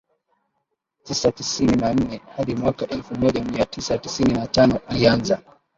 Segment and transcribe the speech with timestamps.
[1.03, 5.39] tisa tisini na nne hadi mwaka elfu moja mia tisa tisini na tano alianza